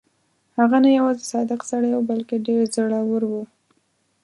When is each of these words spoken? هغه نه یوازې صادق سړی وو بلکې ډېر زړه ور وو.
هغه 0.57 0.77
نه 0.83 0.89
یوازې 0.97 1.23
صادق 1.31 1.59
سړی 1.71 1.89
وو 1.93 2.07
بلکې 2.11 2.43
ډېر 2.47 2.61
زړه 2.75 2.99
ور 3.09 3.23
وو. 3.31 3.43